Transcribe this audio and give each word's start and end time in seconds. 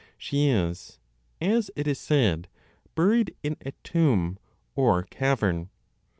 She 0.17 0.47
is, 0.47 0.97
as 1.39 1.69
it 1.75 1.85
is 1.85 1.99
said, 1.99 2.47
buried 2.95 3.35
in 3.43 3.55
a 3.63 3.71
tomb, 3.83 4.39
or 4.73 5.03
cavern. 5.03 5.69